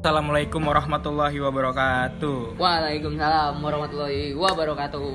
[0.00, 2.56] Assalamualaikum warahmatullahi wabarakatuh.
[2.56, 5.12] Waalaikumsalam warahmatullahi wabarakatuh.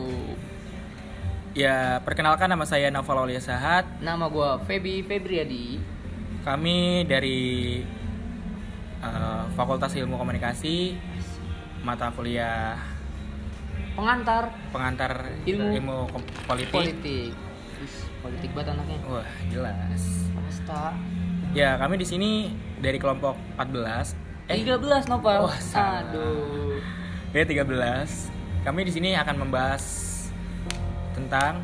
[1.57, 3.89] Ya, perkenalkan nama saya Naufal Aulia Sahat.
[3.97, 5.81] Nama gua Feby Febriadi.
[6.45, 7.81] Kami dari
[9.01, 10.93] uh, Fakultas Ilmu Komunikasi,
[11.81, 12.77] mata kuliah
[13.97, 16.69] Pengantar pengantar Ilmu Kom- politik.
[16.77, 17.33] politik.
[18.21, 19.01] Politik banget anaknya.
[19.09, 20.29] Wah, jelas.
[20.29, 20.93] Pasta.
[21.57, 24.24] Ya, kami di sini dari kelompok 14.
[24.45, 25.41] Eh, 13 Nopal.
[25.41, 26.05] Wah, salah.
[26.05, 26.77] Aduh.
[27.33, 28.29] ya 13.
[28.61, 29.83] Kami di sini akan membahas
[31.11, 31.59] tentang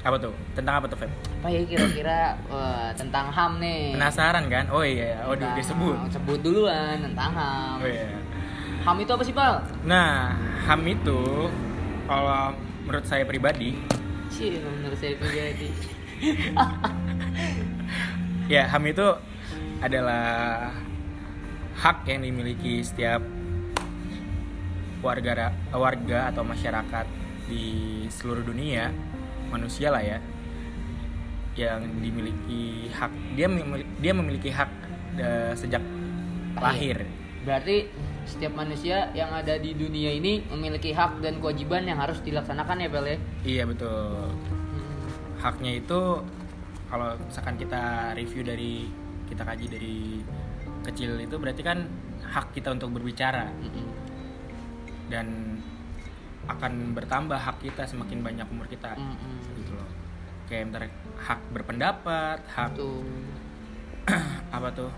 [0.00, 0.32] apa tuh?
[0.54, 1.10] Tentang apa tuh, Feb?
[1.36, 2.18] Apa ya kira-kira
[2.48, 3.92] wah, tentang HAM nih?
[3.92, 4.64] Penasaran kan?
[4.70, 5.96] Oh iya, oh di- Tentang- disebut.
[6.10, 7.76] Sebut duluan tentang HAM.
[7.78, 8.08] Oh iya.
[8.82, 9.52] HAM itu apa sih, Pal?
[9.84, 10.32] Nah,
[10.64, 11.20] HAM itu
[12.06, 13.76] kalau menurut saya pribadi,
[14.26, 15.68] Cih, menurut saya pribadi.
[18.52, 19.06] ya HAM itu
[19.78, 20.70] adalah
[21.76, 23.20] hak yang dimiliki setiap
[25.04, 27.06] warga warga atau masyarakat
[27.46, 28.90] di seluruh dunia
[29.52, 30.18] manusia lah ya
[31.56, 33.12] yang dimiliki hak.
[33.32, 34.70] Dia memiliki, dia memiliki hak
[35.56, 35.80] sejak
[36.60, 37.04] lahir.
[37.48, 37.88] Berarti
[38.28, 42.88] setiap manusia yang ada di dunia ini memiliki hak dan kewajiban yang harus dilaksanakan ya,
[42.90, 43.18] Pel ya?
[43.46, 44.34] iya betul.
[45.40, 46.00] Haknya itu
[46.90, 48.90] kalau misalkan kita review dari
[49.30, 49.96] kita kaji dari
[50.92, 51.86] kecil itu berarti kan
[52.22, 53.50] hak kita untuk berbicara.
[55.06, 55.58] Dan
[56.46, 58.94] akan bertambah hak kita semakin banyak umur kita.
[59.54, 59.90] Gitu loh.
[60.46, 60.82] Kayak ntar
[61.18, 63.02] hak berpendapat hak Tuh.
[64.56, 64.90] apa tuh?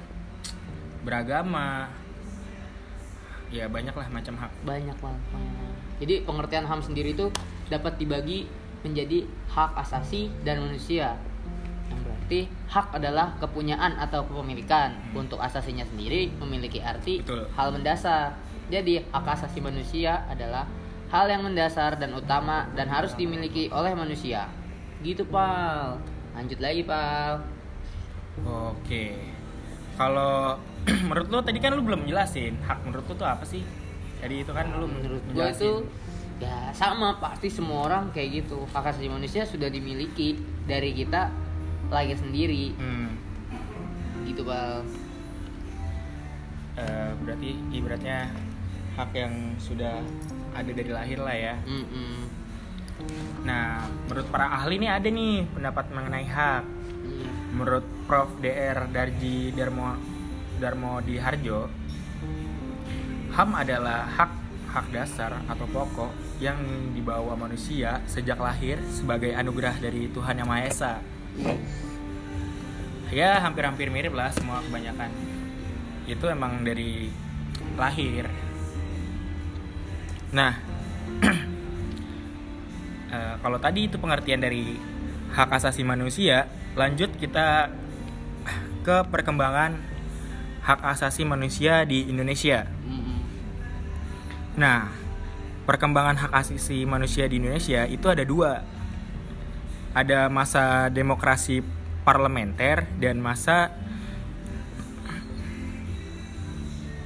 [1.05, 1.89] Beragama.
[3.48, 4.53] Ya banyak lah macam hak.
[4.69, 5.25] Banyak banget
[5.98, 7.31] jadi pengertian HAM sendiri itu
[7.66, 8.47] dapat dibagi
[8.86, 11.19] menjadi hak asasi dan manusia
[12.68, 14.92] hak adalah kepunyaan atau kepemilikan.
[15.16, 17.48] Untuk asasinya sendiri memiliki arti Betul.
[17.56, 18.36] hal mendasar.
[18.68, 20.68] Jadi hak asasi manusia adalah
[21.08, 24.47] hal yang mendasar dan utama dan harus dimiliki oleh manusia.
[25.00, 25.97] Gitu pal.
[26.36, 27.41] Lanjut lagi pal.
[28.44, 29.16] Oke.
[29.97, 30.60] Kalau
[31.08, 33.64] menurut lo tadi kan lu belum jelasin hak menurut lo tuh apa sih?
[34.20, 35.64] Jadi itu kan lu menurut menjelasin.
[35.64, 35.72] itu
[36.38, 38.69] ya sama pasti semua orang kayak gitu.
[38.70, 40.38] Hak asasi manusia sudah dimiliki
[40.69, 41.47] dari kita
[41.88, 42.76] lahir sendiri.
[42.76, 43.16] Hmm,
[44.28, 44.84] gitu bal.
[46.78, 48.31] Eh, berarti ibaratnya
[48.94, 49.98] hak yang sudah
[50.54, 51.54] ada dari lahir lah ya.
[51.66, 52.41] Mm-mm.
[53.47, 56.65] nah menurut para ahli nih ada nih pendapat mengenai hak.
[57.09, 57.31] Iya.
[57.54, 58.28] menurut Prof.
[58.43, 59.94] DR Darji Darmo
[60.59, 61.71] Darmo di Harjo
[63.32, 64.31] HAM adalah hak
[64.69, 66.10] hak dasar atau pokok
[66.43, 66.59] yang
[66.91, 70.93] dibawa manusia sejak lahir sebagai anugerah dari Tuhan Yang Maha Esa.
[73.09, 75.10] Ya, hampir-hampir mirip lah semua kebanyakan.
[76.04, 77.09] Itu emang dari
[77.75, 78.28] lahir.
[80.34, 80.60] Nah,
[83.16, 84.77] eh, kalau tadi itu pengertian dari
[85.32, 87.72] hak asasi manusia, lanjut kita
[88.84, 89.77] ke perkembangan
[90.65, 92.69] hak asasi manusia di Indonesia.
[94.59, 94.91] Nah,
[95.65, 98.66] perkembangan hak asasi manusia di Indonesia itu ada dua.
[99.97, 101.65] Ada masa demokrasi
[102.04, 103.72] parlementer dan masa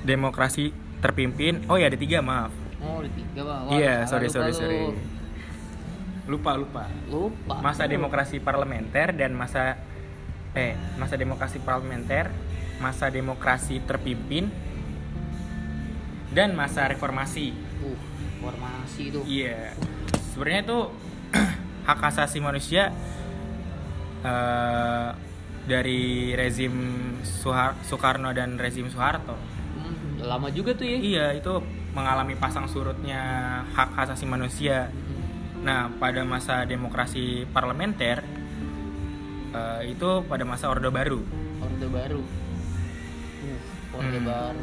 [0.02, 1.62] demokrasi terpimpin.
[1.70, 2.50] Oh ya ada tiga maaf.
[2.82, 4.58] oh ada tiga Wah, Iya sorry lupa sorry lu.
[4.58, 4.80] sorry.
[6.26, 6.84] Lupa lupa.
[7.10, 9.78] lupa Masa demokrasi parlementer dan masa
[10.52, 12.28] eh masa demokrasi parlementer,
[12.78, 14.50] masa demokrasi terpimpin
[16.34, 17.54] dan masa reformasi.
[17.82, 17.98] uh
[18.42, 19.70] formasi itu Iya.
[20.34, 20.78] Sebenarnya itu
[21.82, 22.90] hak asasi manusia
[24.22, 25.08] eh,
[25.62, 26.74] dari rezim
[27.22, 29.34] Suhar- Soekarno dan rezim Soeharto.
[29.34, 31.62] Hmm, lama juga tuh ya Iya, itu
[31.94, 33.20] mengalami pasang surutnya
[33.70, 34.90] hak asasi manusia.
[35.62, 38.22] Nah, pada masa demokrasi parlementer
[39.52, 41.20] eh, itu pada masa Orde Baru.
[41.62, 43.60] orde baru uh
[43.94, 44.26] orde Hmm.
[44.26, 44.62] baru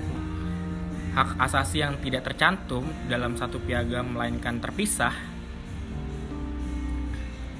[1.09, 5.09] Hak asasi yang tidak tercantum dalam satu piagam melainkan terpisah.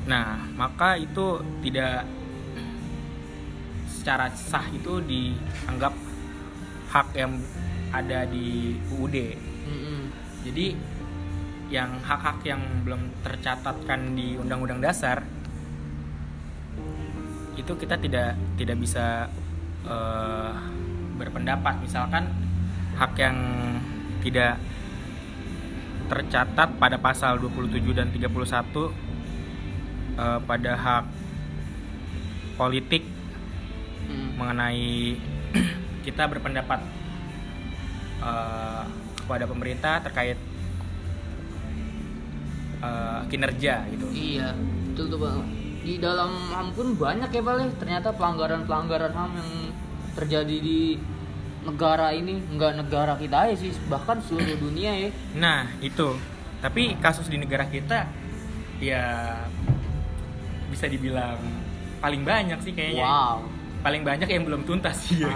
[0.09, 2.01] Nah, maka itu tidak
[3.85, 5.93] secara sah itu dianggap
[6.89, 7.37] hak yang
[7.93, 9.15] ada di UUD.
[9.69, 9.99] Mm-mm.
[10.49, 10.73] Jadi
[11.69, 15.21] yang hak-hak yang belum tercatatkan di Undang-Undang Dasar
[17.53, 19.29] itu kita tidak tidak bisa
[19.85, 20.53] eh,
[21.21, 22.33] berpendapat misalkan
[22.97, 23.37] hak yang
[24.25, 24.57] tidak
[26.09, 29.08] tercatat pada pasal 27 dan 31
[30.17, 31.05] eh, pada hak
[32.57, 33.03] politik
[34.09, 34.33] Hmm.
[34.41, 35.13] mengenai
[36.05, 36.81] kita berpendapat
[38.25, 38.83] eh,
[39.21, 40.37] kepada pemerintah terkait
[42.81, 44.07] eh, kinerja gitu.
[44.09, 45.39] Iya, betul tuh bang.
[45.79, 47.69] Di dalam HAM pun banyak ya bang.
[47.77, 49.51] Ternyata pelanggaran-pelanggaran HAM yang
[50.17, 50.97] terjadi di
[51.69, 55.09] negara ini, nggak negara kita aja sih, bahkan seluruh dunia ya.
[55.37, 56.17] Nah itu,
[56.65, 58.09] tapi kasus di negara kita
[58.81, 59.37] ya
[60.79, 61.35] bisa dibilang
[61.99, 63.03] paling banyak sih kayaknya.
[63.03, 63.43] Wow.
[63.83, 65.19] Paling banyak yang belum tuntas sih.
[65.19, 65.27] ya.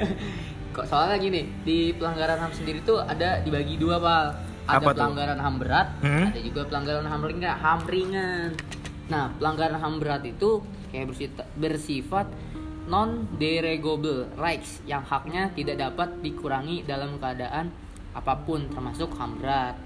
[0.74, 4.32] Kok soalnya gini, di pelanggaran HAM sendiri tuh ada dibagi dua, Pal.
[4.64, 5.04] Ada Apa tuh?
[5.04, 6.32] pelanggaran HAM berat, Hmm?
[6.32, 8.48] ada juga pelanggaran HAM ringan, HAM ringan.
[9.12, 10.50] Nah, pelanggaran HAM berat itu
[10.88, 12.26] kayak bersifat, bersifat
[12.88, 17.68] non derogable rights yang haknya tidak dapat dikurangi dalam keadaan
[18.16, 19.76] apa pun termasuk HAM berat.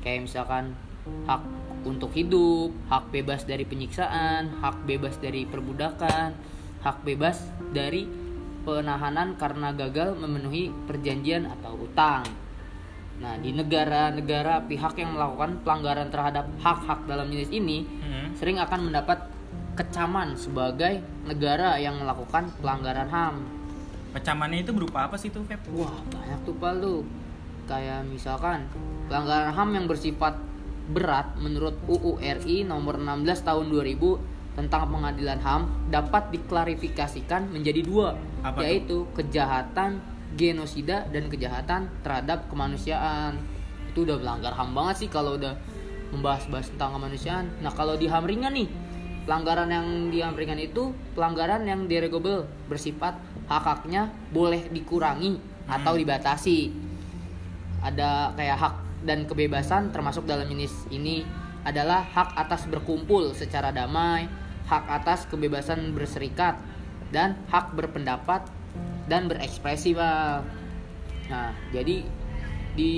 [0.00, 0.78] Kayak misalkan
[1.26, 1.42] hak
[1.84, 6.36] untuk hidup, hak bebas dari penyiksaan, hak bebas dari perbudakan,
[6.84, 7.40] hak bebas
[7.72, 8.04] dari
[8.60, 12.24] penahanan karena gagal memenuhi perjanjian atau utang.
[13.20, 18.32] Nah, di negara-negara pihak yang melakukan pelanggaran terhadap hak-hak dalam jenis ini Hmm.
[18.32, 19.28] sering akan mendapat
[19.76, 23.34] kecaman sebagai negara yang melakukan pelanggaran HAM.
[24.16, 25.60] Kecamannya itu berupa apa sih tuh, Feb?
[25.72, 27.00] Wah, banyak tuh Pal tuh.
[27.68, 28.66] Kayak misalkan
[29.06, 30.34] pelanggaran HAM yang bersifat
[30.88, 38.18] berat menurut UU RI nomor 16 tahun 2000 tentang pengadilan HAM dapat diklarifikasikan menjadi dua,
[38.42, 40.02] Apa yaitu kejahatan
[40.34, 43.38] genosida dan kejahatan terhadap kemanusiaan.
[43.90, 45.54] Itu udah melanggar HAM banget sih kalau udah
[46.10, 47.46] membahas-bahas tentang kemanusiaan.
[47.62, 48.68] Nah, kalau di HAM ringan nih,
[49.24, 53.14] pelanggaran yang di HAM ringan itu pelanggaran yang derogable bersifat
[53.46, 55.38] hak-haknya boleh dikurangi
[55.70, 56.74] atau dibatasi.
[57.80, 58.74] Ada kayak hak
[59.04, 61.24] dan kebebasan termasuk dalam jenis ini
[61.64, 64.28] adalah hak atas berkumpul secara damai,
[64.68, 66.56] hak atas kebebasan berserikat,
[67.12, 68.48] dan hak berpendapat
[69.10, 70.46] dan berekspresi, Bang.
[71.28, 72.06] Nah, jadi
[72.74, 72.94] di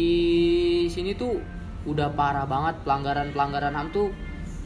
[0.87, 1.41] sini tuh
[1.83, 4.09] udah parah banget pelanggaran-pelanggaran HAM tuh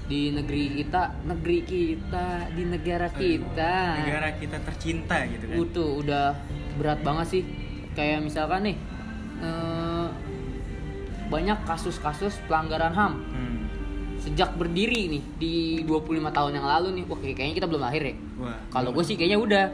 [0.06, 3.74] di negeri kita, negeri kita, di negara kita.
[4.06, 5.56] Negara kita tercinta gitu kan.
[5.56, 6.26] Itu udah
[6.78, 7.42] berat banget sih.
[7.96, 8.76] Kayak misalkan nih
[9.42, 9.85] eh,
[11.26, 13.58] banyak kasus-kasus pelanggaran HAM Hmm.
[14.16, 17.04] sejak berdiri nih di 25 tahun yang lalu nih.
[17.06, 18.14] Wah, kayaknya kita belum lahir ya.
[18.68, 19.66] Kalau gue sih kayaknya udah.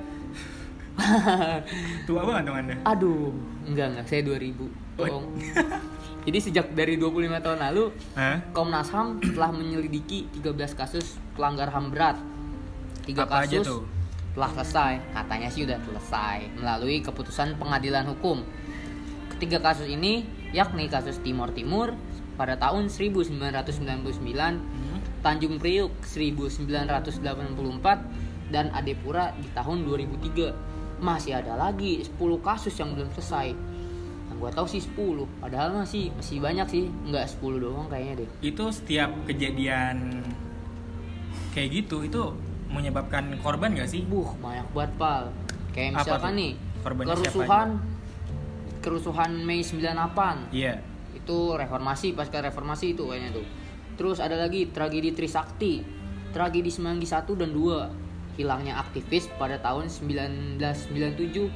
[2.07, 2.75] tua banget dong Anda.
[2.85, 3.33] Aduh,
[3.65, 4.69] enggak enggak, saya 2000.
[4.93, 5.25] Bohong.
[6.23, 7.85] Jadi sejak dari 25 tahun lalu?
[8.53, 12.21] Komnas HAM telah menyelidiki 13 kasus pelanggar HAM berat.
[13.03, 13.83] Tiga Apa aja kasus tuh?
[14.33, 18.41] telah selesai, katanya sih udah selesai melalui keputusan pengadilan hukum.
[19.33, 21.93] Ketiga kasus ini yakni kasus Timur Timur
[22.37, 25.01] pada tahun 1999, Hmm.
[25.23, 28.03] Tanjung Priuk 1984
[28.51, 30.51] dan Adepura di tahun 2003.
[31.03, 33.55] Masih ada lagi 10 kasus yang belum selesai.
[34.31, 38.29] Yang gua tahu sih 10, padahal masih masih banyak sih, nggak 10 doang kayaknya deh.
[38.43, 40.27] Itu setiap kejadian
[41.55, 42.35] kayak gitu itu
[42.73, 44.01] menyebabkan korban gak sih?
[44.09, 45.29] Buh, banyak banget, Pal.
[45.77, 46.53] Kayak misalkan nih,
[46.83, 47.69] kerusuhan
[48.83, 50.51] kerusuhan Mei 98.
[50.51, 50.83] Iya.
[51.15, 53.47] Itu reformasi, pasca reformasi itu kayaknya tuh.
[53.95, 55.87] Terus ada lagi tragedi Trisakti,
[56.35, 60.59] tragedi Semanggi 1 dan 2, hilangnya aktivis pada tahun 1997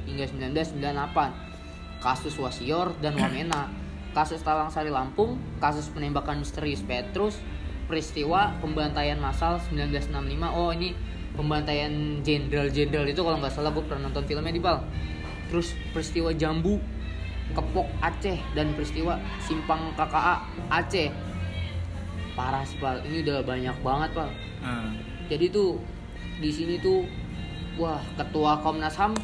[0.07, 2.01] hingga 1998.
[2.01, 3.73] Kasus Wasior dan Wamena,
[4.13, 7.41] kasus Talang Sari Lampung, kasus penembakan misterius Petrus,
[7.89, 10.53] peristiwa pembantaian massal 1965.
[10.53, 10.93] Oh, ini
[11.37, 14.85] pembantaian jenderal-jenderal itu kalau nggak salah gue pernah nonton filmnya di Pal.
[15.49, 16.81] Terus peristiwa Jambu,
[17.55, 21.09] Kepok Aceh dan peristiwa Simpang KKA Aceh.
[22.37, 24.31] Parah sih Pal, ini udah banyak banget Pal.
[24.61, 24.93] Ah.
[25.31, 25.81] Jadi tuh
[26.37, 27.07] di sini tuh
[27.81, 29.17] wah ketua Komnas HAM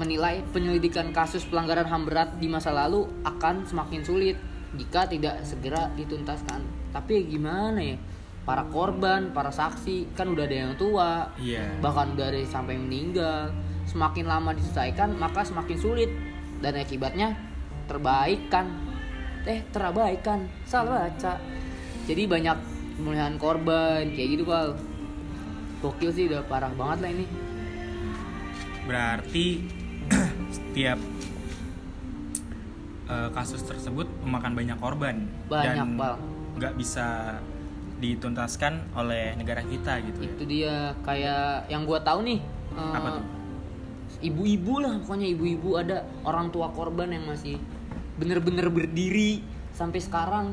[0.00, 4.36] menilai penyelidikan kasus pelanggaran HAM berat di masa lalu akan semakin sulit
[4.76, 6.64] jika tidak segera dituntaskan.
[6.92, 7.96] Tapi gimana ya?
[8.40, 11.76] Para korban, para saksi kan udah ada yang tua, Iya.
[11.84, 13.52] bahkan udah ada yang sampai meninggal.
[13.84, 16.10] Semakin lama diselesaikan, maka semakin sulit
[16.60, 17.36] dan akibatnya
[17.88, 18.68] terbaikan.
[19.48, 20.44] Eh, terabaikan.
[20.68, 21.40] Salah baca.
[22.04, 22.56] Jadi banyak
[23.00, 24.76] pemulihan korban kayak gitu, Pal.
[25.80, 27.26] Gokil sih udah parah banget lah ini.
[28.84, 29.46] Berarti
[30.56, 31.00] setiap
[33.08, 35.96] eh, kasus tersebut memakan banyak korban Banyak, dan
[36.60, 37.40] nggak bisa
[38.00, 40.30] dituntaskan oleh negara kita gitu ya.
[40.36, 42.40] Itu dia kayak yang gua tahu nih.
[42.76, 43.24] eh, Apa tuh?
[44.18, 45.78] Ibu-ibu lah, pokoknya ibu-ibu.
[45.78, 47.56] Ada orang tua korban yang masih
[48.18, 49.40] bener-bener berdiri
[49.72, 50.46] sampai sekarang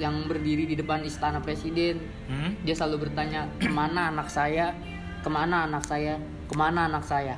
[0.00, 2.00] yang berdiri di depan istana presiden.
[2.26, 2.56] Hmm?
[2.64, 4.72] dia selalu bertanya ke mana anak saya?
[5.20, 6.16] Ke mana anak saya?
[6.48, 7.36] Ke mana anak saya?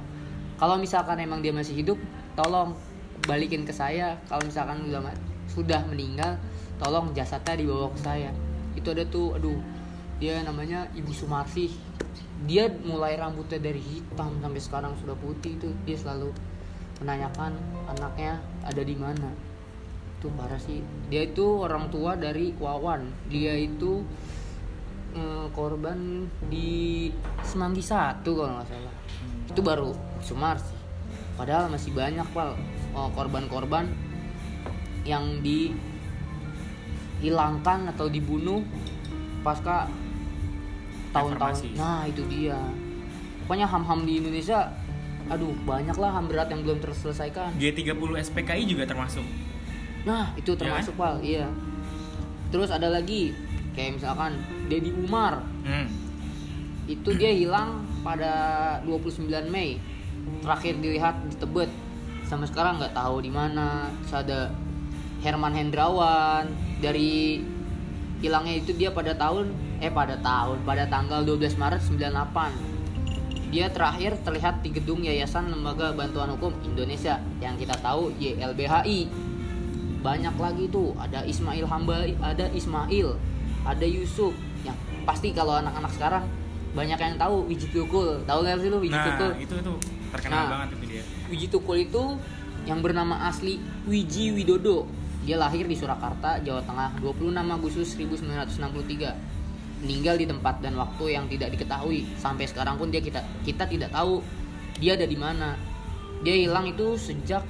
[0.62, 1.98] Kalau misalkan emang dia masih hidup
[2.38, 2.78] tolong
[3.26, 4.14] balikin ke saya.
[4.30, 6.38] Kalau misalkan udah ma- sudah meninggal
[6.78, 8.30] tolong jasadnya dibawa ke saya.
[8.78, 9.58] Itu ada tuh aduh
[10.22, 11.74] dia namanya ibu Sumarsi
[12.46, 15.70] dia mulai rambutnya dari hitam sampai sekarang sudah putih itu.
[15.86, 16.30] Dia selalu
[17.02, 17.54] menanyakan
[17.90, 19.30] anaknya ada di mana?
[20.18, 20.82] Itu parah sih.
[21.10, 23.30] Dia itu orang tua dari Wawan.
[23.30, 24.02] Dia itu
[25.14, 27.10] eh, korban di
[27.42, 28.94] Semanggi satu kalau nggak salah.
[29.50, 29.90] Itu baru
[30.22, 30.82] Sumarsi
[31.36, 32.54] padahal masih banyak pal
[32.92, 33.88] oh, korban-korban
[35.02, 35.42] yang
[37.18, 38.62] dihilangkan atau dibunuh
[39.42, 39.90] pasca
[41.12, 41.76] tahun-tahun.
[41.76, 42.58] Nah itu dia.
[43.44, 44.72] Pokoknya ham-ham di Indonesia
[45.30, 47.54] aduh banyak lah ham berat yang belum terselesaikan.
[47.56, 49.24] G30 SPKI juga termasuk.
[50.02, 51.46] nah itu termasuk pal iya.
[52.50, 53.30] Terus ada lagi
[53.78, 55.46] kayak misalkan Deddy Umar.
[55.62, 55.86] Hmm.
[56.90, 58.34] itu dia hilang pada
[58.82, 59.78] 29 Mei.
[60.42, 61.70] Terakhir dilihat di Tebet.
[62.26, 63.86] Sampai sekarang nggak tahu di mana.
[64.02, 64.40] Terus ada
[65.22, 66.50] Herman Hendrawan.
[66.82, 67.38] Dari
[68.18, 72.70] hilangnya itu dia pada tahun eh pada tahun pada tanggal 12 Maret 98
[73.50, 77.20] dia terakhir terlihat di gedung Yayasan Lembaga Bantuan Hukum Indonesia.
[77.36, 79.12] Yang kita tahu YLBHI
[80.00, 80.96] banyak lagi tuh.
[80.96, 83.12] Ada Ismail Hambali ada Ismail
[83.68, 84.32] ada Yusuf.
[84.64, 86.24] Yang pasti kalau anak-anak sekarang
[86.72, 88.24] banyak yang tahu Wiji Tukul.
[88.24, 89.30] Tahu nggak sih lu Wiji Nah, Tukul?
[89.36, 89.76] itu tuh
[90.16, 90.48] terkenal Nah.
[90.48, 91.02] banget itu dia.
[91.28, 92.02] Wiji Tukul itu
[92.64, 94.88] yang bernama asli Wiji Widodo.
[95.28, 99.12] Dia lahir di Surakarta Jawa Tengah 26 Agustus 1963
[99.82, 103.90] meninggal di tempat dan waktu yang tidak diketahui sampai sekarang pun dia kita kita tidak
[103.90, 104.22] tahu
[104.78, 105.58] dia ada di mana
[106.22, 107.42] dia hilang itu sejak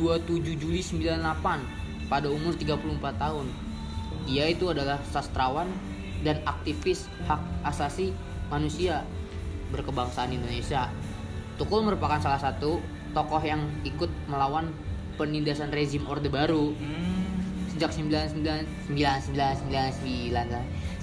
[0.00, 3.46] 27 Juli 98 pada umur 34 tahun.
[4.28, 5.68] Dia itu adalah sastrawan
[6.24, 8.12] dan aktivis hak asasi
[8.48, 9.04] manusia
[9.72, 10.88] berkebangsaan Indonesia.
[11.60, 12.80] Tukul merupakan salah satu
[13.16, 14.72] tokoh yang ikut melawan
[15.16, 17.16] penindasan rezim Orde Baru Hmm.
[17.72, 17.92] sejak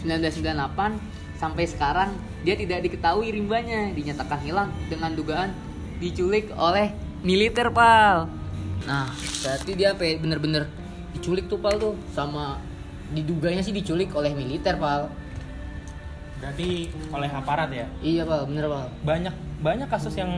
[0.03, 2.09] 1998 sampai sekarang
[2.43, 3.91] dia tidak diketahui rimbanya.
[3.91, 5.51] Dinyatakan hilang dengan dugaan
[5.99, 6.91] diculik oleh
[7.23, 8.27] militer pal.
[8.83, 9.07] Nah
[9.43, 10.67] berarti dia apa bener-bener
[11.15, 11.95] diculik tuh pal tuh.
[12.11, 12.59] Sama
[13.15, 15.07] diduganya sih diculik oleh militer pal.
[16.43, 17.87] Berarti oleh aparat ya.
[18.03, 18.43] iya pal.
[18.47, 18.91] Bener pal.
[19.07, 20.31] Banyak banyak kasus yang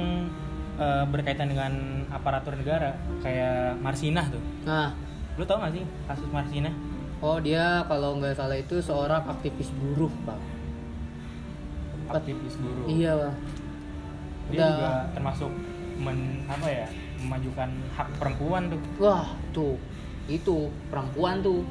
[0.78, 2.94] eh, berkaitan dengan aparatur negara.
[3.26, 4.44] Kayak Marsinah tuh.
[4.66, 4.94] nah.
[5.36, 6.72] Lu tau gak sih kasus Marsinah?
[7.20, 10.40] Oh dia kalau nggak salah itu seorang aktivis buruh pal
[12.08, 12.86] Aktivis buruh.
[12.86, 13.34] iya pal
[14.46, 14.70] Dia Udah.
[14.70, 15.52] juga termasuk
[15.98, 16.88] men apa ya?
[17.16, 18.78] memajukan hak perempuan tuh.
[19.00, 19.80] Wah tuh
[20.28, 21.66] itu perempuan tuh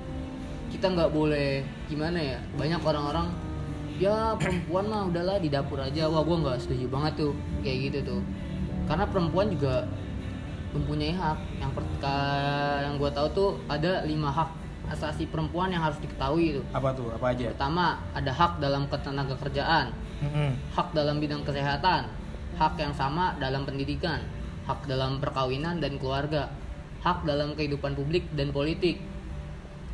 [0.67, 3.31] kita nggak boleh gimana ya banyak orang-orang
[3.95, 7.33] ya perempuan mah udahlah di dapur aja wah gue nggak setuju banget tuh
[7.63, 8.21] kayak gitu tuh
[8.85, 9.87] karena perempuan juga
[10.73, 14.51] mempunyai hak yang per- ka- yang gue tahu tuh ada lima hak
[14.91, 17.09] asasi perempuan yang harus diketahui itu Apa tuh?
[17.13, 17.51] Apa aja?
[17.53, 20.51] pertama ada hak dalam ketenaga kerjaan Mm-mm.
[20.73, 22.07] hak dalam bidang kesehatan,
[22.57, 24.23] hak yang sama dalam pendidikan,
[24.65, 26.49] hak dalam perkawinan dan keluarga,
[27.03, 29.03] hak dalam kehidupan publik dan politik.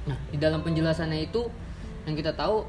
[0.06, 1.48] Nah, di dalam penjelasannya itu
[2.04, 2.62] yang kita tahu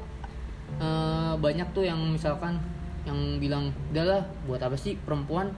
[0.80, 2.56] eh, banyak tuh yang misalkan
[3.04, 5.50] yang bilang, udahlah buat apa sih perempuan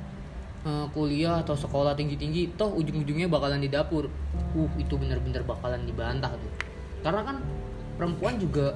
[0.65, 4.09] eh, kuliah atau sekolah tinggi-tinggi, toh ujung-ujungnya bakalan di dapur.
[4.55, 6.53] Uh, itu bener-bener bakalan dibantah tuh.
[7.03, 7.37] Karena kan
[7.99, 8.75] perempuan juga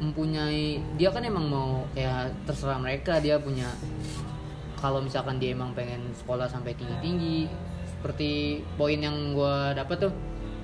[0.00, 3.68] mempunyai dia kan emang mau kayak terserah mereka dia punya
[4.80, 7.38] kalau misalkan dia emang pengen sekolah sampai tinggi tinggi
[7.84, 10.12] seperti poin yang gue dapat tuh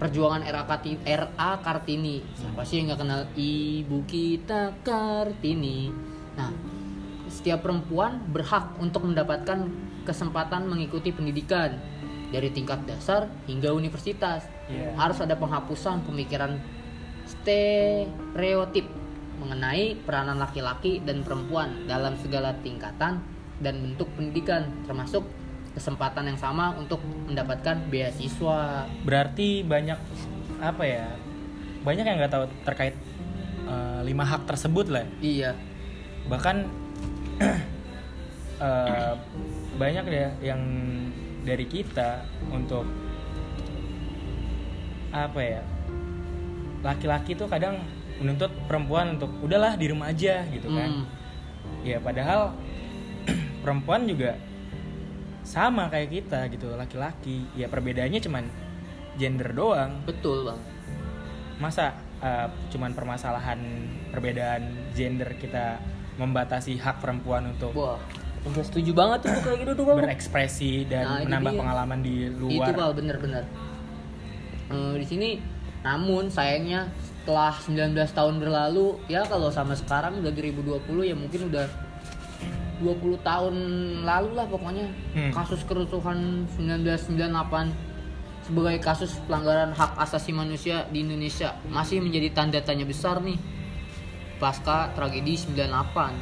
[0.00, 5.92] perjuangan RA Kartini, RA Kartini siapa sih yang nggak kenal ibu kita Kartini
[6.32, 6.48] nah
[7.28, 9.68] setiap perempuan berhak untuk mendapatkan
[10.06, 11.74] kesempatan mengikuti pendidikan
[12.30, 14.98] dari tingkat dasar hingga universitas Iya.
[14.98, 16.58] harus ada penghapusan pemikiran
[17.22, 18.86] stereotip
[19.38, 23.22] mengenai peranan laki-laki dan perempuan dalam segala tingkatan
[23.62, 25.22] dan bentuk pendidikan termasuk
[25.70, 26.98] kesempatan yang sama untuk
[27.28, 28.88] mendapatkan beasiswa.
[29.04, 29.98] Berarti banyak
[30.58, 31.06] apa ya?
[31.84, 32.96] Banyak yang nggak tahu terkait
[33.68, 35.04] eh, lima hak tersebut lah.
[35.20, 35.52] Iya.
[36.26, 36.56] Bahkan
[38.66, 39.14] eh,
[39.76, 40.60] banyak ya yang
[41.44, 42.84] dari kita untuk
[45.14, 45.62] apa ya?
[46.82, 47.80] Laki-laki tuh kadang
[48.20, 51.04] menuntut perempuan untuk udahlah di rumah aja gitu kan.
[51.04, 51.06] Hmm.
[51.84, 52.56] Ya padahal
[53.62, 54.36] perempuan juga
[55.46, 58.44] sama kayak kita gitu laki-laki ya perbedaannya cuman
[59.14, 60.58] gender doang Betul, Bang.
[61.62, 63.62] masa uh, cuman permasalahan
[64.10, 65.78] perbedaan gender kita
[66.18, 68.02] membatasi hak perempuan untuk Wah,
[68.46, 69.96] Gue setuju banget tuh kayak gitu tuh Bal.
[69.98, 71.60] berekspresi dan Nah, itu menambah dia.
[71.60, 73.44] pengalaman di Itu luar Bal bener-bener.
[74.68, 75.30] Eh, di sini
[75.80, 81.66] namun sayangnya setelah 19 tahun berlalu ya kalau sama sekarang udah 2020 ya mungkin udah
[82.76, 83.54] 20 tahun
[84.02, 85.30] lalu lah pokoknya Hmm.
[85.32, 87.70] kasus kerusuhan 1998
[88.42, 93.38] sebagai kasus pelanggaran hak asasi manusia di Indonesia masih menjadi tanda tanya besar nih
[94.36, 96.14] pasca tragedi 98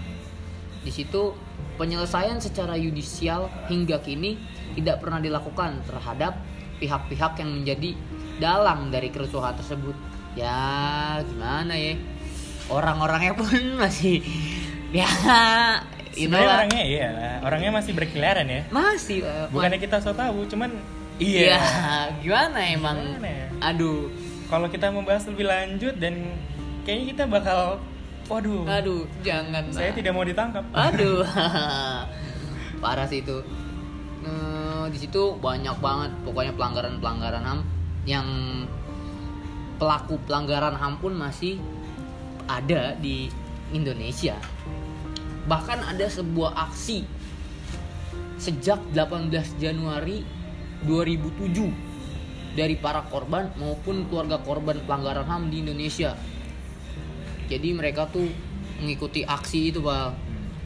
[0.81, 1.33] di situ
[1.77, 4.39] penyelesaian secara yudisial hingga kini
[4.79, 6.39] tidak pernah dilakukan terhadap
[6.79, 7.91] pihak-pihak yang menjadi
[8.39, 9.95] dalang dari kerusuhan tersebut.
[10.35, 11.95] Ya, gimana ya?
[12.67, 14.23] Orang-orangnya pun masih
[14.95, 15.11] ya
[16.15, 16.55] you know sebenarnya lah.
[16.63, 17.09] orangnya iya
[17.43, 20.71] orangnya masih berkeliaran ya Masih eh, bukannya kita so tahu cuman
[21.15, 21.63] Iya, iya
[22.27, 22.99] gimana emang?
[22.99, 23.47] Gimana ya?
[23.71, 24.11] Aduh,
[24.51, 26.27] kalau kita membahas lebih lanjut dan
[26.83, 27.79] kayaknya kita bakal
[28.31, 29.69] waduh aduh, jangan.
[29.71, 29.97] saya lah.
[29.97, 31.23] tidak mau ditangkap Aduh,
[32.83, 33.45] parah sih itu.
[34.25, 37.61] Eh, di situ banyak banget pokoknya pelanggaran-pelanggaran ham
[38.09, 38.29] yang
[39.77, 41.61] pelaku pelanggaran ham pun masih
[42.49, 43.29] ada di
[43.73, 44.37] Indonesia.
[45.45, 47.05] Bahkan ada sebuah aksi
[48.41, 50.25] sejak 18 Januari
[50.85, 51.95] 2007
[52.55, 56.15] dari para korban maupun keluarga korban pelanggaran HAM di Indonesia.
[57.55, 58.27] Jadi mereka tuh
[58.83, 60.15] mengikuti aksi itu, Bal.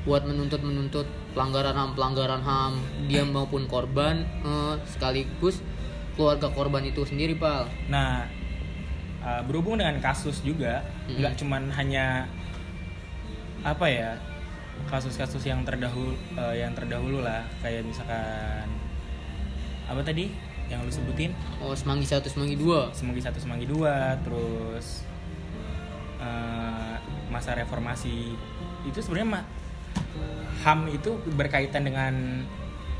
[0.08, 1.04] Buat menuntut-menuntut
[1.36, 2.72] pelanggaran HAM, pelanggaran HAM,
[3.12, 5.60] dia maupun korban eh, sekaligus
[6.16, 7.68] keluarga korban itu sendiri, Bal.
[7.92, 8.26] Nah,
[9.22, 11.14] uh, berhubung dengan kasus juga, Mm.
[11.22, 12.26] nggak cuman hanya
[13.62, 14.10] apa ya
[14.90, 18.66] kasus-kasus yang terdahulu uh, yang terdahulu lah, kayak misalkan
[19.86, 20.30] apa tadi
[20.68, 21.32] yang lu sebutin
[21.64, 22.92] Oh, Semanggi satu, Semanggi dua.
[22.92, 25.02] Semanggi satu, Semanggi dua, terus
[26.18, 26.94] uh,
[27.28, 28.34] masa reformasi
[28.86, 29.42] itu sebenarnya
[30.62, 32.44] HAM itu berkaitan dengan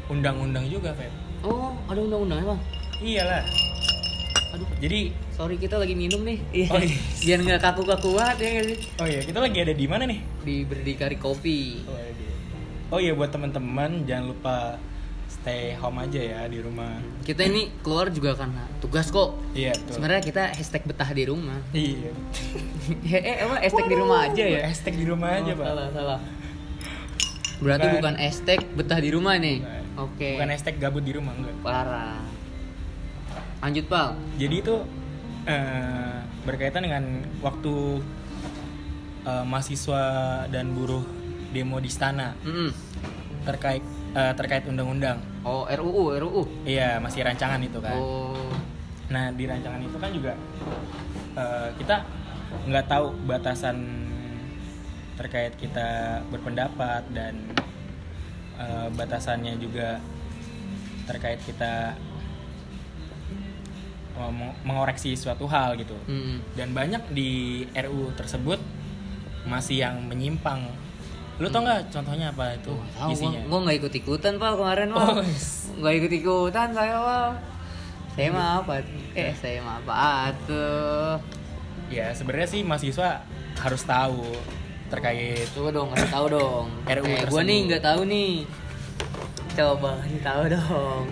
[0.09, 1.11] undang-undang juga, Feb.
[1.43, 2.61] Oh, ada undang-undangnya, Bang.
[3.03, 3.43] Iyalah.
[4.57, 6.39] Aduh, Jadi, sorry kita lagi minum nih.
[6.73, 6.99] Oh, iya.
[7.27, 8.79] Biar nggak kaku-kakuat ya nggak sih?
[9.03, 10.21] oh iya, kita lagi ada di mana nih?
[10.43, 11.85] Di Berdikari Kopi.
[12.89, 14.81] Oh iya buat teman-teman jangan lupa
[15.43, 16.99] stay home aja ya di rumah.
[17.23, 19.39] Kita ini keluar juga karena tugas kok.
[19.55, 19.97] Iya tuh.
[19.97, 21.59] Sebenarnya kita hashtag betah di rumah.
[21.73, 22.11] Iya.
[23.17, 24.61] eh, eh, emang hashtag di rumah aja ya?
[24.67, 25.67] Hashtag di rumah aja, Oh, Pak.
[25.67, 26.21] Salah, salah.
[27.59, 27.97] Berarti Bukan.
[27.99, 29.59] bukan hashtag betah di rumah nih.
[29.99, 30.31] Oke.
[30.39, 31.55] Bukan hashtag gabut di rumah enggak.
[31.63, 32.23] Parah.
[33.59, 34.15] Lanjut, Pal.
[34.39, 34.77] Jadi itu
[35.47, 37.03] eh, berkaitan dengan
[37.43, 37.75] waktu
[39.27, 40.03] eh, mahasiswa
[40.51, 41.03] dan buruh
[41.49, 42.69] demo di istana Mm-mm.
[43.49, 43.81] terkait
[44.15, 45.19] eh, terkait undang-undang.
[45.45, 46.43] Oh, RUU, RUU.
[46.65, 47.97] Iya, masih rancangan itu kan.
[47.97, 48.53] Oh.
[49.09, 50.33] Nah di rancangan itu kan juga
[51.37, 51.97] eh, kita
[52.69, 53.77] nggak tahu batasan
[55.17, 57.35] terkait kita berpendapat dan
[58.61, 60.01] eh, batasannya juga
[61.09, 61.97] terkait kita
[64.19, 65.95] meng- mengoreksi suatu hal gitu.
[66.11, 66.43] Mm-mm.
[66.59, 68.61] Dan banyak di RU tersebut
[69.47, 70.69] masih yang menyimpang.
[71.39, 73.11] Lu tau nggak contohnya apa itu Tuh, tahu.
[73.15, 73.41] isinya?
[73.43, 75.17] gua, gua nggak ikut ikutan pak kemarin pak Oh,
[75.79, 77.31] nggak ikut ikutan saya pak
[78.13, 78.75] saya mah apa?
[79.15, 81.23] Eh saya mah apa tuh
[81.87, 83.23] Ya sebenarnya sih mahasiswa
[83.57, 84.27] harus tahu
[84.89, 86.67] terkait coba dong kasih tahu dong.
[86.83, 87.45] RUU eh, gua tersebut.
[87.45, 88.33] nih nggak tahu nih.
[89.55, 91.03] Coba kasih tahu dong.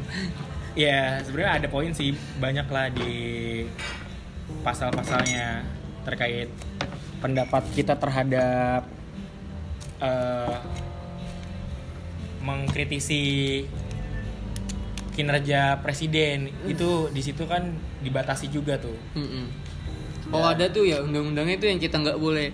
[0.74, 3.14] Ya sebenarnya ada poin sih banyak lah di
[4.60, 5.62] pasal-pasalnya
[6.02, 6.50] terkait
[7.18, 8.82] pendapat kita terhadap
[9.98, 10.56] eh,
[12.40, 13.22] mengkritisi
[15.12, 18.94] kinerja presiden itu di situ kan dibatasi juga tuh.
[19.14, 19.46] Mm-mm.
[20.28, 22.50] oh ada tuh ya undang-undangnya tuh yang kita nggak boleh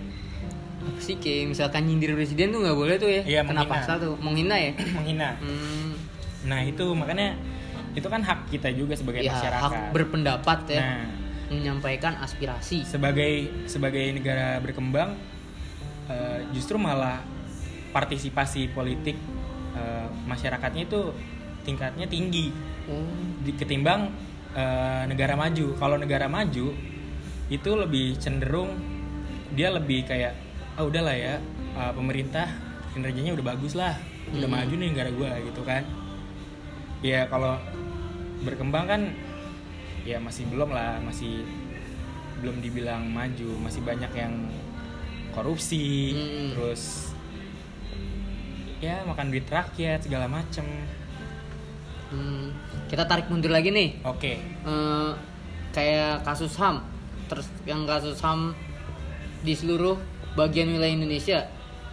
[0.79, 3.73] apa sih kayak misalkan nyindir presiden tuh nggak boleh tuh ya Iya, kena menghina.
[3.73, 5.29] pasal tuh menghina ya menghina.
[5.37, 5.91] hmm,
[6.43, 7.33] Nah itu makanya
[7.93, 9.59] itu kan hak kita juga sebagai ya masyarakat.
[9.59, 11.01] hak berpendapat ya Nah
[11.43, 13.31] menyampaikan aspirasi sebagai
[13.65, 15.13] sebagai negara berkembang
[16.07, 17.19] eh, justru malah
[17.93, 19.15] partisipasi politik
[19.77, 21.13] eh, masyarakatnya itu
[21.63, 22.51] tingkatnya tinggi
[23.45, 24.11] di- ketimbang
[24.57, 25.77] eh, negara maju.
[25.77, 26.73] Kalau negara maju
[27.47, 28.73] itu lebih cenderung
[29.53, 30.33] dia lebih kayak
[30.73, 31.37] ah udahlah ya
[31.77, 32.49] eh, pemerintah
[32.93, 33.97] kinerjanya udah bagus lah,
[34.33, 34.57] udah Hmm.
[34.57, 35.85] maju nih negara gua gitu kan.
[37.01, 37.57] Ya kalau
[38.41, 39.01] berkembang kan
[40.03, 41.45] ya masih belum lah, masih
[42.43, 44.33] belum dibilang maju, masih banyak yang
[45.33, 46.49] korupsi, Hmm.
[46.53, 47.12] terus
[48.83, 50.67] ya makan duit rakyat segala macem.
[52.11, 52.51] Hmm,
[52.91, 54.03] kita tarik mundur lagi nih.
[54.03, 55.11] Oke, Eh,
[55.71, 56.83] kayak kasus HAM
[57.25, 58.51] terus yang kasus HAM
[59.41, 59.95] di seluruh
[60.35, 61.39] bagian wilayah Indonesia.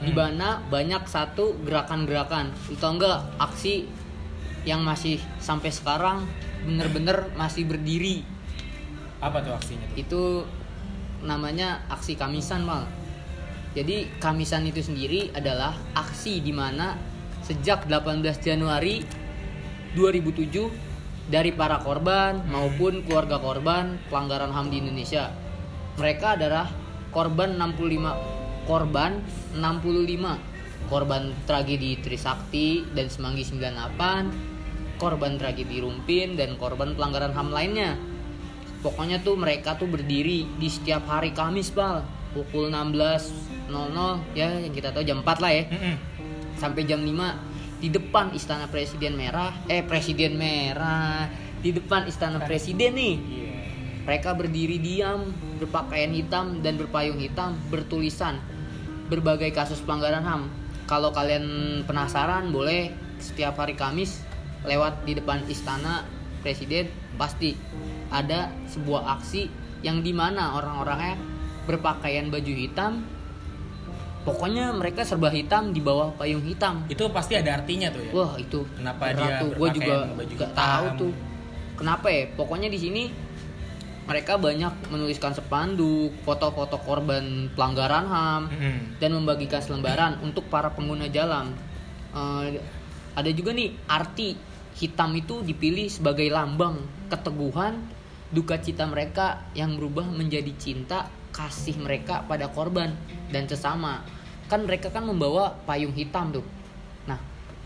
[0.01, 0.19] Di Hmm.
[0.19, 2.51] mana banyak satu gerakan-gerakan.
[2.67, 3.85] Itu enggak aksi
[4.65, 6.27] yang masih sampai sekarang
[6.67, 8.25] bener-bener masih berdiri.
[9.21, 9.97] Apa tuh aksinya tuh?
[9.97, 10.23] itu
[11.21, 12.89] namanya aksi kamisan mal
[13.71, 16.99] jadi kamisan itu sendiri adalah aksi di mana
[17.47, 19.07] sejak 18 Januari
[19.95, 25.31] 2007 dari para korban maupun keluarga korban pelanggaran HAM di Indonesia.
[26.03, 26.67] Mereka adalah
[27.15, 29.23] korban 65 korban
[29.55, 37.95] 65 korban tragedi Trisakti dan Semanggi 98 korban tragedi Rumpin dan korban pelanggaran HAM lainnya.
[38.83, 42.03] Pokoknya tuh mereka tuh berdiri di setiap hari Kamis pal
[42.35, 42.71] pukul
[43.71, 45.95] 16.00 ya yang kita tahu jam 4 lah ya Mm-mm.
[46.59, 51.31] sampai jam 5 di depan istana presiden merah eh presiden merah
[51.61, 53.53] di depan istana presiden nih Iya.
[54.05, 58.37] mereka berdiri diam berpakaian hitam dan berpayung hitam bertulisan
[59.09, 60.43] berbagai kasus pelanggaran HAM
[60.85, 64.21] kalau kalian penasaran boleh setiap hari Kamis
[64.67, 66.05] lewat di depan istana
[66.45, 67.57] presiden pasti
[68.13, 69.49] ada sebuah aksi
[69.81, 71.17] yang di mana orang-orangnya
[71.65, 73.05] berpakaian baju hitam
[74.21, 78.13] pokoknya mereka serba hitam di bawah payung hitam Itu pasti ada artinya tuh ya.
[78.13, 79.51] Wah itu Kenapa dia tuh.
[79.57, 80.61] Gue juga berpakaian baju gak hitam?
[80.61, 81.13] tahu tuh.
[81.81, 82.23] Kenapa ya?
[82.37, 83.03] Pokoknya di sini
[84.05, 88.77] mereka banyak menuliskan spanduk, foto-foto korban pelanggaran HAM Mm-mm.
[88.99, 91.55] dan membagikan selembaran untuk para pengguna jalan.
[92.11, 92.59] Eh,
[93.15, 94.35] ada juga nih arti
[94.75, 97.79] hitam itu dipilih sebagai lambang keteguhan,
[98.35, 102.95] duka cita mereka yang berubah menjadi cinta kasih mereka pada korban
[103.31, 104.03] dan sesama.
[104.51, 106.47] Kan mereka kan membawa payung hitam tuh.
[107.07, 107.19] Nah,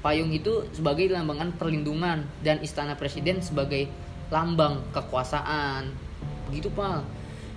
[0.04, 3.88] payung itu sebagai lambangan perlindungan dan istana presiden sebagai
[4.28, 5.88] lambang kekuasaan.
[6.48, 7.00] Begitu, Pak.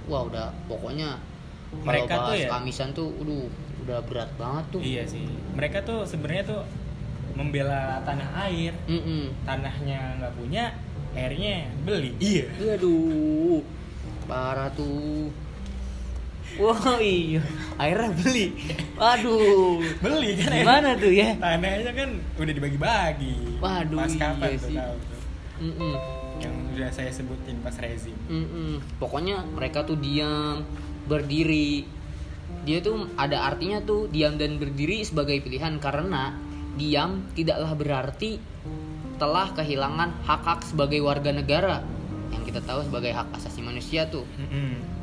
[0.08, 1.20] Wah, udah pokoknya
[1.84, 3.52] Mereka tuh ya- kamisan tuh, aduh,
[3.84, 4.80] udah berat banget tuh.
[4.80, 5.28] Iya sih.
[5.52, 6.62] Mereka tuh sebenarnya tuh
[7.36, 8.72] membela tanah air.
[8.88, 9.36] Mm-mm.
[9.44, 10.72] Tanahnya nggak punya,
[11.12, 12.16] airnya beli.
[12.24, 12.48] Iya.
[12.80, 13.60] Aduh,
[14.26, 15.28] parah tuh.
[16.58, 17.42] Wah iya,
[17.76, 18.46] akhirnya beli.
[18.94, 20.62] Waduh, Beli kan air.
[20.62, 21.30] gimana tuh ya?
[21.36, 23.36] Tanahnya kan udah dibagi-bagi.
[23.58, 24.76] Waduh, Pas kapan iya tuh sih.
[24.76, 25.22] tahu tuh.
[25.58, 25.94] Mm-mm,
[26.38, 28.18] Yang udah saya sebutin pas rezim.
[28.26, 28.82] mm-mm.
[28.98, 30.66] Pokoknya mereka tuh diam,
[31.06, 31.86] berdiri.
[32.64, 36.34] Dia tuh ada artinya tuh diam dan berdiri sebagai pilihan karena
[36.74, 38.38] diam tidaklah berarti
[39.18, 41.82] telah kehilangan hak-hak sebagai warga negara
[42.30, 44.26] yang kita tahu sebagai hak asasi manusia tuh.
[44.38, 44.97] Mm-mm.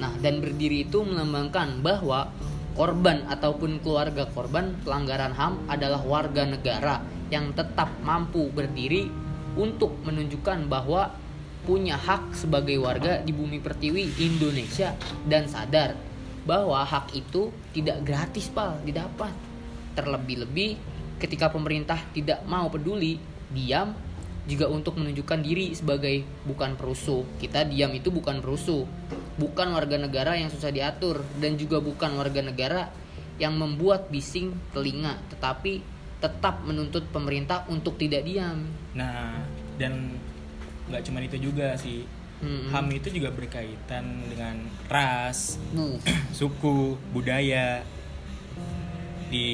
[0.00, 2.32] Nah, dan berdiri itu melambangkan bahwa
[2.72, 9.12] korban ataupun keluarga korban pelanggaran HAM adalah warga negara yang tetap mampu berdiri
[9.54, 11.12] untuk menunjukkan bahwa
[11.68, 14.96] punya hak sebagai warga di bumi pertiwi Indonesia
[15.28, 15.92] dan sadar
[16.48, 19.30] bahwa hak itu tidak gratis pal didapat.
[19.92, 20.80] Terlebih-lebih
[21.20, 23.20] ketika pemerintah tidak mau peduli,
[23.52, 23.92] diam
[24.48, 27.24] juga untuk menunjukkan diri sebagai bukan perusuh.
[27.36, 28.88] Kita diam itu bukan perusuh,
[29.36, 32.88] bukan warga negara yang susah diatur dan juga bukan warga negara
[33.40, 35.80] yang membuat bising telinga, tetapi
[36.20, 38.68] tetap menuntut pemerintah untuk tidak diam.
[38.92, 39.40] Nah,
[39.80, 40.20] dan
[40.92, 42.04] nggak cuma itu juga sih.
[42.40, 42.72] Hmm.
[42.72, 44.56] HAM itu juga berkaitan dengan
[44.88, 45.60] ras,
[46.36, 47.84] suku, budaya
[49.28, 49.48] di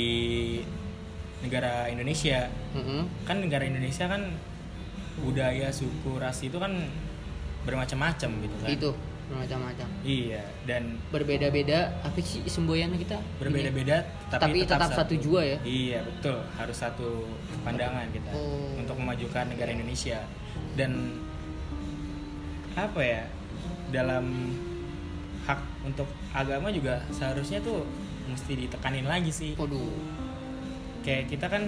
[1.43, 2.49] negara Indonesia.
[2.75, 3.27] Mm-mm.
[3.29, 4.35] Kan negara Indonesia kan
[5.21, 6.73] budaya, suku, ras itu kan
[7.65, 8.69] bermacam-macam gitu kan.
[8.69, 8.91] Itu
[9.27, 9.87] bermacam-macam.
[10.07, 13.19] Iya, dan Berbeda-beda apa sih semboyannya kita?
[13.43, 15.59] berbeda-beda Tapi tetap satu jua ya?
[15.67, 16.39] Iya, betul.
[16.55, 17.27] Harus satu
[17.67, 18.79] pandangan kita Oh.
[18.79, 20.23] untuk memajukan negara Indonesia.
[20.79, 21.19] Dan
[22.79, 23.27] apa ya?
[23.91, 24.55] Dalam
[25.47, 27.83] hak untuk agama juga seharusnya tuh
[28.31, 29.59] mesti ditekanin lagi sih.
[29.59, 29.91] Waduh.
[31.03, 31.63] Kayak kita kan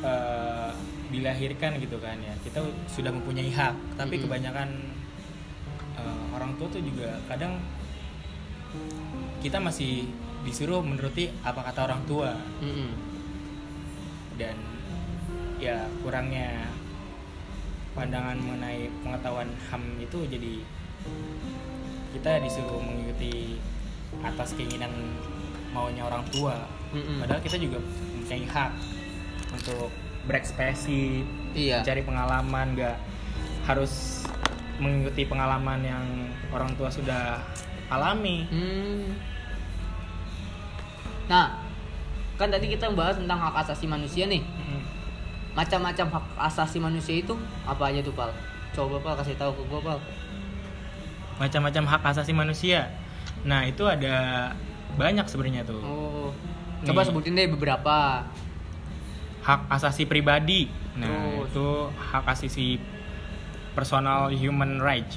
[0.00, 0.70] eh,
[1.10, 2.34] dilahirkan gitu kan ya.
[2.40, 4.24] Kita sudah mempunyai hak, tapi Mm-mm.
[4.30, 4.68] kebanyakan
[5.98, 7.58] eh, orang tua tuh juga kadang
[9.42, 10.06] kita masih
[10.46, 12.32] disuruh menuruti apa kata orang tua
[12.64, 12.90] Mm-mm.
[14.40, 14.56] dan
[15.60, 16.64] ya kurangnya
[17.92, 20.54] pandangan mengenai pengetahuan HAM itu jadi
[22.16, 23.60] kita disuruh mengikuti
[24.24, 24.90] atas keinginan
[25.76, 26.56] maunya orang tua
[26.96, 27.20] Mm-mm.
[27.20, 28.72] padahal kita juga mempunyai hak
[29.52, 29.92] untuk
[30.24, 31.82] berekspresi Iya.
[31.82, 32.96] cari pengalaman nggak
[33.66, 34.24] harus
[34.80, 36.04] mengikuti pengalaman yang
[36.50, 37.38] orang tua sudah
[37.90, 39.12] alami Hmm.
[41.30, 41.62] Nah,
[42.34, 44.42] kan tadi kita bahas tentang hak asasi manusia nih.
[44.42, 44.82] Mm.
[45.54, 48.34] Macam-macam hak asasi manusia itu apa aja tuh, Pal?
[48.74, 49.98] Coba Pal kasih tahu ke gua, Pal.
[51.38, 52.90] macam-macam hak asasi manusia.
[53.46, 54.50] Nah, itu ada
[54.98, 55.80] banyak sebenarnya tuh.
[55.80, 56.28] Oh.
[56.84, 58.26] Coba sebutin deh beberapa.
[59.40, 60.68] Hak asasi pribadi.
[61.00, 61.48] Nah, Terus.
[61.52, 62.66] itu hak asasi
[63.72, 65.16] personal human rights.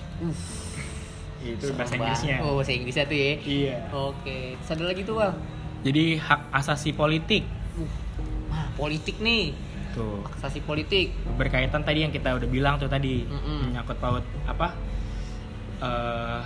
[1.44, 2.40] Itu bahasa Inggrisnya.
[2.40, 3.34] Oh, bahasa Inggrisnya tuh ya.
[3.44, 3.76] Iya.
[3.92, 4.56] Oke.
[4.64, 5.36] Terus ada lagi tuh, Bang.
[5.84, 7.44] Jadi hak asasi politik.
[7.76, 7.90] Uh.
[8.48, 9.52] Wah, politik nih.
[9.92, 10.24] Tuh.
[10.24, 11.12] Hak asasi politik.
[11.36, 13.68] Berkaitan tadi yang kita udah bilang tuh tadi Mm-mm.
[13.70, 14.72] menyangkut paut apa?
[15.84, 16.40] eh,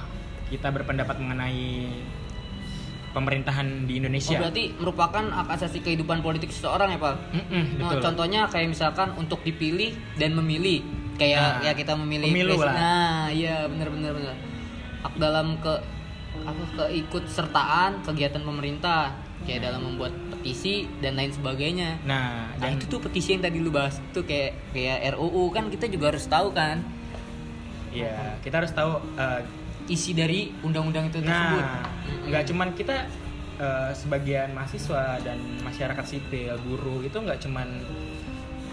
[0.50, 1.94] kita berpendapat mengenai
[3.10, 4.38] pemerintahan di Oh, Indonesia.
[4.38, 7.16] berarti merupakan hak asasi kehidupan politik seseorang ya, Pak?
[7.32, 8.02] Mm-mm, Nah, betul.
[8.04, 10.84] contohnya kayak misalkan untuk dipilih dan memilih.
[11.18, 12.74] Kayak Nah, ya kita memilih pemilu lah.
[12.74, 14.36] Nah, iya benar benar benar.
[15.02, 15.74] Hak dalam ke
[16.38, 19.10] apa keikut sertaan kegiatan pemerintah
[19.42, 21.98] kayak dalam membuat petisi dan lain sebagainya.
[22.04, 25.66] Nah, Nah, dan itu tuh petisi yang tadi lu bahas tuh kayak kayak RUU kan
[25.68, 26.86] kita juga harus tahu kan
[27.90, 29.42] ya kita harus tahu eh,
[29.88, 31.64] isi dari undang-undang itu tersebut.
[31.64, 31.84] Nah,
[32.28, 33.08] nggak cuman kita
[33.60, 37.68] eh, sebagian mahasiswa dan masyarakat sipil, guru itu nggak cuman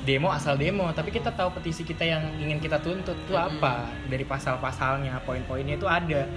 [0.04, 3.56] demo asal demo, tapi kita tahu petisi kita yang ingin kita tuntut itu Mm-mm.
[3.56, 6.28] apa dari pasal-pasalnya, poin-poinnya itu ada.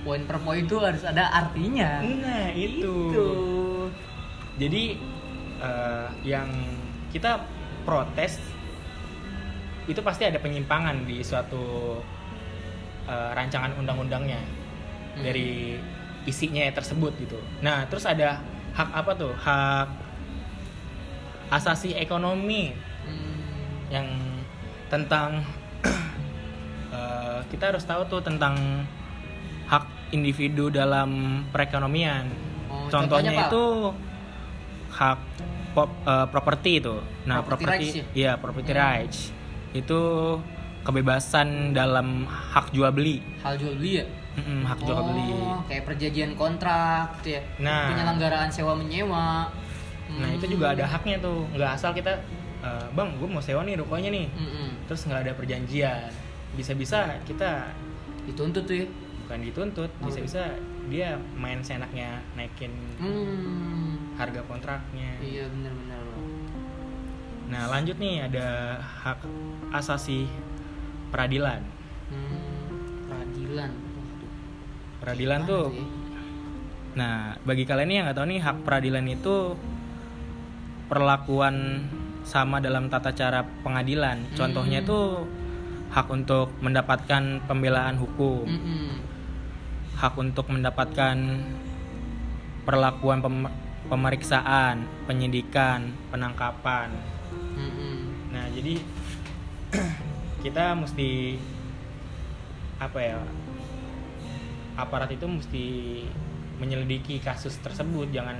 [0.00, 2.00] Poin per poin itu harus ada artinya.
[2.00, 3.12] Nah itu.
[3.12, 3.28] Itu.
[4.56, 4.96] Jadi
[5.60, 6.48] eh, yang
[7.12, 7.44] kita
[7.84, 8.40] protes
[9.84, 11.98] itu pasti ada penyimpangan di suatu
[13.10, 14.38] eh, rancangan undang-undangnya
[15.10, 15.26] Hmm.
[15.26, 15.74] dari
[16.22, 17.34] isinya tersebut gitu.
[17.58, 18.38] Nah terus ada
[18.70, 19.88] hak apa tuh hak
[21.50, 22.70] asasi ekonomi
[23.02, 23.42] Hmm.
[23.90, 24.06] yang
[24.86, 25.42] tentang
[26.94, 28.54] eh, kita harus tahu tuh tentang
[29.66, 32.26] hak individu dalam perekonomian.
[32.66, 33.64] Oh, Contohnya, contohnya, itu
[34.92, 35.18] hak
[35.72, 36.94] pop, eh, properti itu.
[37.26, 38.04] Nah, Property properti rights ya?
[38.14, 38.78] iya, property Hmm.
[38.78, 39.18] rights.
[39.72, 40.00] Itu
[40.82, 43.20] kebebasan dalam hak jual beli.
[43.40, 44.06] Hal jual beli ya?
[44.30, 45.28] Mm-mm, hak jual beli.
[45.34, 47.42] Oh, kayak perjanjian kontrak gitu ya.
[47.58, 47.90] Nah.
[47.90, 49.50] Penyelenggaraan sewa menyewa.
[50.10, 51.46] Nah, itu juga ada haknya tuh.
[51.50, 52.12] Nggak asal kita
[52.60, 54.26] eh, Bang, gue mau sewa nih rukonya nih.
[54.30, 54.68] Mm-mm.
[54.86, 56.10] Terus nggak ada perjanjian.
[56.52, 57.70] Bisa-bisa kita
[58.20, 58.86] Dituntut tuh ya.
[59.24, 60.06] bukan dituntut, Apa?
[60.06, 60.42] bisa-bisa
[60.86, 63.96] dia main senaknya naikin Hmm.
[64.14, 65.14] harga kontraknya.
[65.18, 66.02] Iya benar-benar.
[67.50, 69.22] Nah, lanjut nih ada hak
[69.72, 70.26] asasi
[71.10, 71.60] peradilan.
[72.08, 72.38] Hmm.
[73.06, 73.70] Peradilan.
[75.00, 75.84] Peradilan Gimana tuh ya?
[76.90, 79.36] Nah, bagi kalian nih yang nggak tahu nih hak peradilan itu
[80.90, 81.86] perlakuan
[82.26, 84.26] sama dalam tata cara pengadilan.
[84.34, 84.86] Contohnya Hmm.
[84.86, 85.00] itu
[85.90, 89.02] hak untuk mendapatkan pembelaan hukum, Mm-mm.
[89.98, 91.16] hak untuk mendapatkan
[92.62, 93.54] perlakuan pem-
[93.86, 96.94] pemeriksaan, penyidikan, penangkapan.
[97.58, 97.96] Mm-mm.
[98.30, 98.78] Nah, jadi
[100.40, 101.36] kita mesti
[102.80, 103.20] apa ya?
[104.74, 105.64] Aparat itu mesti
[106.56, 108.36] menyelidiki kasus tersebut, jangan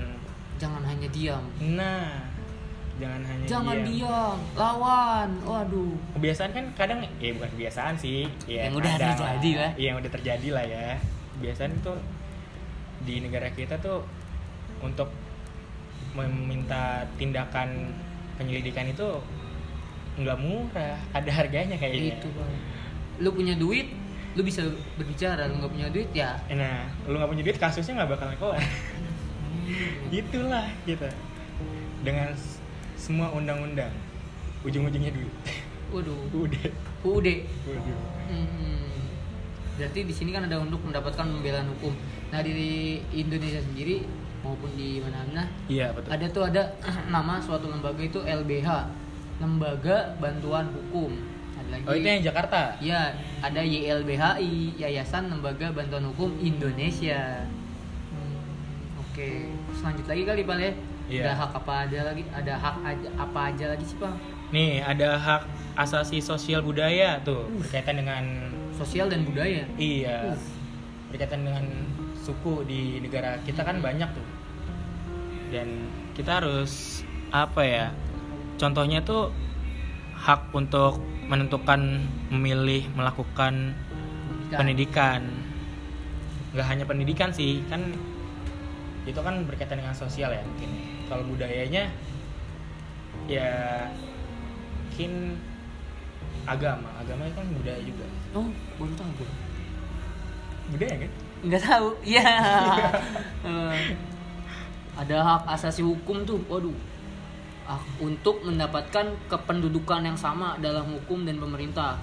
[0.60, 1.40] Jangan hanya diam.
[1.72, 2.20] nah,
[3.00, 3.88] jangan hanya Jangan diam.
[3.88, 4.36] diam.
[4.52, 5.28] Lawan.
[5.40, 5.96] Waduh.
[6.16, 9.70] Kebiasaan kan kadang ya bukan kebiasaan sih, ya Yang udah terjadi lah.
[9.76, 10.86] Iya, yang udah terjadi lah ya.
[11.40, 11.92] Kebiasaan itu
[13.00, 14.04] di negara kita tuh
[14.84, 15.08] untuk
[16.12, 17.92] meminta tindakan
[18.36, 19.08] penyelidikan itu
[20.20, 22.16] nggak murah, ada harganya kayaknya.
[22.16, 22.52] Itu bang.
[23.20, 23.88] Lu punya duit,
[24.32, 25.44] lu bisa berbicara.
[25.46, 26.36] Lu nggak punya duit ya.
[26.48, 28.60] Nah, lu nggak punya duit kasusnya nggak bakal kelar.
[30.10, 31.08] Itulah kita
[32.02, 32.58] dengan s-
[32.96, 33.92] semua undang-undang
[34.62, 35.32] ujung-ujungnya duit.
[35.90, 36.16] Waduh.
[37.06, 37.26] UUD.
[37.66, 38.00] waduh.
[38.28, 38.92] Hmm.
[39.74, 41.96] Berarti di sini kan ada untuk mendapatkan pembelaan hukum.
[42.28, 42.52] Nah di
[43.10, 44.04] Indonesia sendiri
[44.40, 46.08] maupun di mana-mana Iya betul.
[46.10, 46.62] ada tuh ada
[47.14, 48.68] nama suatu lembaga itu LBH,
[49.40, 51.16] Lembaga Bantuan Hukum.
[51.56, 51.84] Ada lagi.
[51.88, 52.76] Oh itu yang Jakarta.
[52.78, 57.48] Ya, ada YLBHI, Yayasan Lembaga Bantuan Hukum Indonesia.
[58.12, 60.72] Hmm, Oke, Terus lanjut lagi kali Pak ya.
[61.10, 61.22] Iya.
[61.26, 62.22] Ada hak apa aja lagi?
[62.30, 64.14] Ada hak aja, apa aja lagi sih Pak?
[64.50, 65.42] Nih ada hak
[65.74, 68.24] asasi sosial budaya tuh berkaitan dengan
[68.74, 69.62] Sosial dan budaya.
[69.76, 70.38] iya Uh.
[71.08, 71.64] berkaitan dengan
[72.16, 74.26] suku di negara kita kan banyak tuh
[75.50, 75.68] dan
[76.16, 77.86] kita harus apa ya
[78.60, 79.32] contohnya tuh
[80.20, 81.00] hak untuk
[81.32, 83.72] menentukan memilih melakukan
[84.52, 85.24] pendidikan
[86.52, 87.80] nggak hanya pendidikan sih kan
[89.08, 90.70] itu kan berkaitan dengan sosial ya mungkin
[91.08, 91.88] kalau budayanya
[93.24, 93.88] ya
[94.84, 95.40] mungkin
[96.44, 98.46] agama agama itu kan budaya juga Oh,
[98.78, 99.30] baru tahu gue.
[100.70, 101.88] budaya kan Nggak tahu.
[102.04, 102.28] Iya.
[103.48, 103.78] Eh,
[104.92, 106.36] ada hak asasi hukum tuh.
[106.44, 106.76] Waduh.
[107.70, 111.94] Hak untuk mendapatkan kependudukan yang sama dalam hukum dan pemerintah.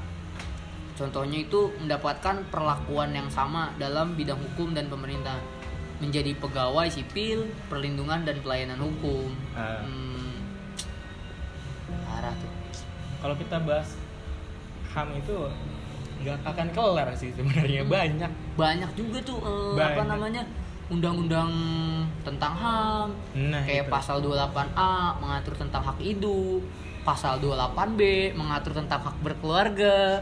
[0.96, 5.36] Contohnya itu mendapatkan perlakuan yang sama dalam bidang hukum dan pemerintah.
[5.98, 9.82] menjadi pegawai sipil perlindungan dan pelayanan hukum Ah.
[9.82, 10.46] Hmm,
[12.38, 12.54] tuh
[13.18, 13.98] kalau kita bahas
[14.94, 15.34] ham itu
[16.22, 17.90] nggak akan kelar sih sebenarnya Hmm.
[17.90, 20.06] banyak banyak juga tuh eh, apa Banyak.
[20.06, 20.42] namanya
[20.88, 21.52] undang-undang
[22.24, 23.92] tentang ham nah kayak itu.
[23.92, 26.64] pasal 28A mengatur tentang hak hidup
[27.08, 30.20] pasal 28B mengatur tentang hak berkeluarga.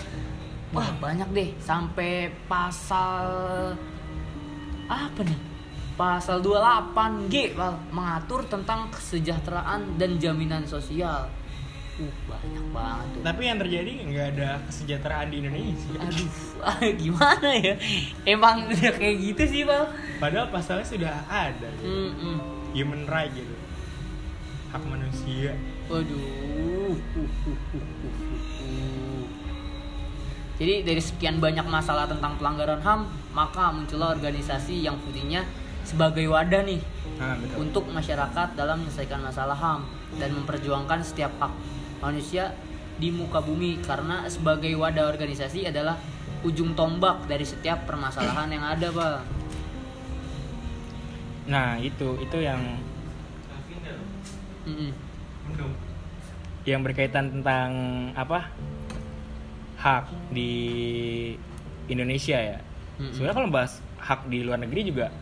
[0.69, 1.49] Wah banyak deh.
[1.57, 3.25] Sampai pasal
[4.85, 5.39] apa nih?
[5.97, 11.25] Pasal 28G Val, mengatur tentang kesejahteraan dan jaminan sosial
[11.95, 13.21] uh banyak banget tuh.
[13.23, 15.95] Tapi yang terjadi nggak ada kesejahteraan di Indonesia.
[15.99, 16.29] Aduh
[17.03, 17.75] gimana ya?
[18.27, 21.67] Emang udah kayak gitu sih Val padahal pasalnya sudah ada.
[21.79, 21.87] Gitu.
[21.87, 22.37] Mm-mm.
[22.75, 23.55] human right gitu.
[24.75, 25.55] Hak manusia.
[25.87, 26.99] Waduh.
[30.55, 35.43] Jadi dari sekian banyak masalah tentang pelanggaran HAM, maka muncullah organisasi yang fungsinya
[35.85, 36.81] sebagai wadah nih
[37.15, 37.55] nah betul.
[37.63, 39.85] untuk masyarakat dalam menyelesaikan masalah HAM
[40.17, 41.53] dan memperjuangkan setiap hak
[42.05, 42.53] manusia
[42.95, 45.97] di muka bumi karena sebagai wadah organisasi adalah
[46.45, 49.25] ujung tombak dari setiap permasalahan yang ada, Bang.
[51.45, 52.61] nah itu itu yang
[54.65, 54.89] Mm-mm.
[56.65, 57.69] yang berkaitan tentang
[58.17, 58.49] apa
[59.77, 60.53] hak di
[61.85, 62.57] Indonesia ya
[62.97, 63.13] Mm-mm.
[63.13, 65.13] sebenarnya kalau bahas hak di luar negeri juga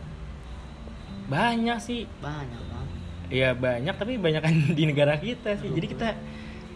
[1.28, 2.88] banyak sih Banyak, Bang.
[3.28, 6.08] ya banyak tapi banyak kan di negara kita sih jadi kita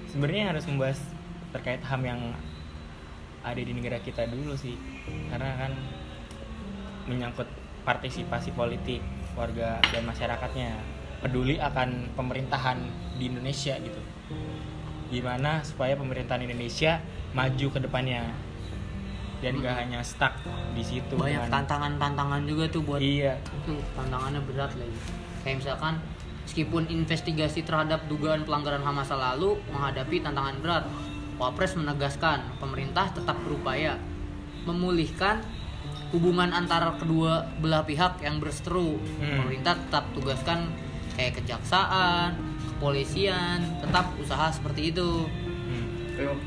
[0.09, 0.99] sebenarnya harus membahas
[1.53, 2.21] terkait ham yang
[3.45, 4.77] ada di negara kita dulu sih.
[5.31, 5.73] Karena kan
[7.09, 7.49] menyangkut
[7.85, 9.01] partisipasi politik
[9.33, 10.77] warga dan masyarakatnya.
[11.19, 12.79] Peduli akan pemerintahan
[13.19, 14.03] di Indonesia gitu.
[15.09, 17.01] Gimana supaya pemerintahan Indonesia
[17.33, 18.23] maju ke depannya.
[19.39, 20.35] Dan gak hanya stuck
[20.75, 23.39] di situ Banyak dengan- tantangan-tantangan juga tuh buat iya.
[23.63, 24.99] Itu tantangannya berat lagi.
[25.47, 25.95] Kayak misalkan
[26.49, 30.85] meskipun investigasi terhadap dugaan pelanggaran HAM masa lalu menghadapi tantangan berat
[31.37, 34.01] Wapres menegaskan pemerintah tetap berupaya
[34.65, 35.45] memulihkan
[36.11, 38.97] hubungan antara kedua belah pihak yang berseteru.
[38.97, 39.45] Hmm.
[39.45, 40.73] pemerintah tetap tugaskan
[41.21, 42.33] kayak kejaksaan
[42.75, 45.29] kepolisian tetap usaha seperti itu.
[45.29, 46.41] Hmm.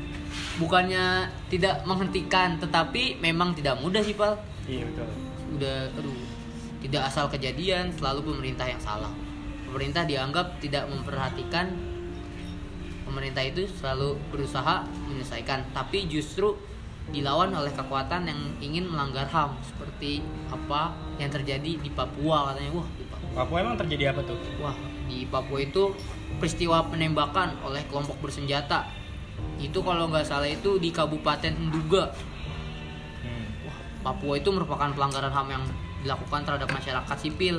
[0.58, 4.34] bukannya tidak menghentikan tetapi memang tidak mudah sih Pal
[4.66, 5.08] iya betul.
[5.56, 6.20] Udah aduh
[6.82, 9.14] tidak asal kejadian selalu pemerintah yang salah
[9.72, 11.72] pemerintah dianggap tidak memperhatikan
[13.08, 16.52] pemerintah itu selalu berusaha menyelesaikan tapi justru
[17.08, 20.20] dilawan oleh kekuatan yang ingin melanggar HAM seperti
[20.52, 24.76] apa yang terjadi di Papua katanya wah di Papua Papua emang terjadi apa tuh Wah,
[25.08, 25.96] di Papua itu
[26.36, 28.84] peristiwa penembakan oleh kelompok bersenjata.
[29.56, 32.12] Itu kalau nggak salah itu di Kabupaten Nduga.
[33.24, 33.46] Hmm.
[33.64, 35.64] Wah, Papua itu merupakan pelanggaran HAM yang
[36.04, 37.56] dilakukan terhadap masyarakat sipil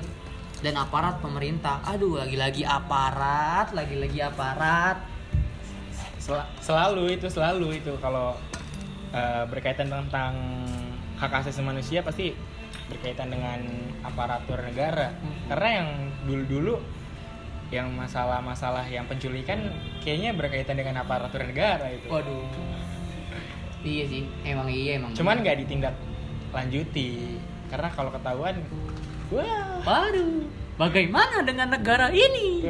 [0.63, 1.83] dan aparat pemerintah.
[1.83, 4.97] Aduh, lagi-lagi aparat, lagi-lagi aparat.
[6.17, 8.39] Sel- selalu itu selalu itu kalau
[9.11, 10.33] eh, berkaitan tentang
[11.19, 12.31] hak asasi manusia pasti
[12.87, 13.59] berkaitan dengan
[14.03, 15.11] aparatur negara
[15.47, 15.89] karena yang
[16.27, 16.79] dulu-dulu
[17.71, 19.71] yang masalah-masalah yang penculikan
[20.03, 22.47] kayaknya berkaitan dengan aparatur negara itu Waduh.
[23.83, 25.11] Iya sih, emang iya emang.
[25.11, 25.95] cuman nggak ditindak
[26.55, 27.35] lanjuti
[27.67, 28.55] karena kalau ketahuan
[29.33, 29.81] wah.
[29.83, 32.63] Waduh, bagaimana dengan negara ini?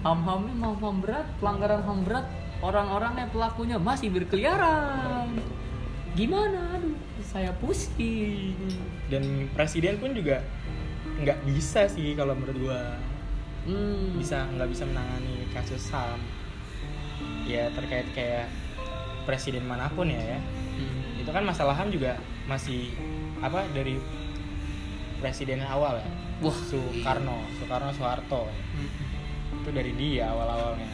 [0.00, 2.26] ham-hamnya mau ham berat pelanggaran ham berat.
[2.60, 5.32] Orang-orangnya pelakunya masih berkeliaran.
[6.12, 6.76] Gimana?
[6.76, 6.96] Aduh
[7.30, 8.58] saya pusing.
[9.06, 10.42] Dan presiden pun juga
[11.20, 12.82] nggak bisa sih kalau menurut gua.
[13.60, 14.16] Hmm.
[14.16, 16.16] bisa nggak bisa menangani kasus ham.
[17.44, 18.48] Ya terkait kayak
[19.28, 20.40] presiden mana pun ya ya.
[20.80, 21.20] Hmm.
[21.20, 22.16] itu kan masalah ham juga
[22.48, 22.88] masih
[23.44, 24.00] apa dari
[25.20, 26.08] presiden awal ya.
[26.40, 28.48] Wah, Soekarno Soekarno Soeharto.
[28.48, 28.90] Hmm.
[29.60, 30.88] itu dari dia awal awalnya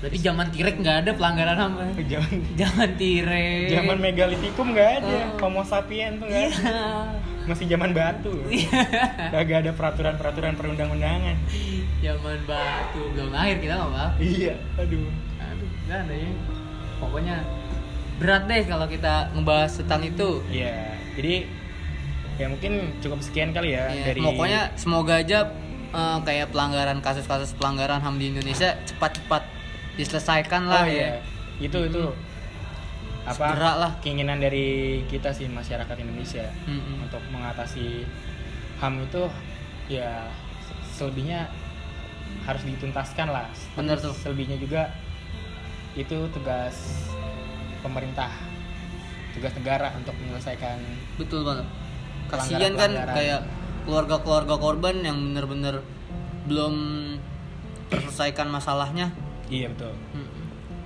[0.00, 1.68] berarti zaman tirek nggak ada pelanggaran ya?
[2.16, 5.18] zaman zaman tirek zaman megalitikum nggak ada.
[5.36, 5.46] Oh.
[5.46, 6.72] homo sapien tuh nggak ada.
[7.44, 8.32] masih zaman batu.
[9.32, 11.36] Gak ada peraturan peraturan perundang-undangan.
[11.98, 15.08] Zaman batu belum lahir kita nggak bang iya aduh.
[15.36, 16.30] Aduh nggak ada ya.
[17.00, 17.36] Pokoknya
[18.20, 20.30] berat deh kalau kita ngebahas tentang itu.
[20.52, 21.48] Iya, jadi
[22.40, 25.52] ya mungkin cukup sekian kali ya Iya, dari pokoknya semoga aja
[25.92, 29.44] eh, kayak pelanggaran kasus-kasus pelanggaran HAM di Indonesia cepat-cepat
[29.94, 30.96] diselesaikan lah oh, ya.
[30.96, 31.12] iya.
[31.60, 32.02] itu itu
[33.20, 33.92] apa Segera lah.
[34.00, 34.66] keinginan dari
[35.04, 37.04] kita sih masyarakat Indonesia Mm-mm.
[37.04, 38.08] untuk mengatasi
[38.80, 39.28] HAM itu
[39.92, 40.24] ya
[40.64, 41.52] se- selebihnya
[42.48, 43.52] harus dituntaskan lah.
[43.76, 44.14] Tapi tuh.
[44.16, 44.88] Selebihnya juga
[45.92, 46.72] itu tugas
[47.84, 48.32] pemerintah,
[49.36, 50.80] tugas negara untuk menyelesaikan
[51.20, 51.66] Betul banget.
[52.30, 53.40] Kasihan kan kayak
[53.84, 55.82] keluarga-keluarga korban yang bener-bener
[56.46, 56.74] belum
[57.90, 59.10] terselesaikan masalahnya.
[59.50, 59.92] Iya betul.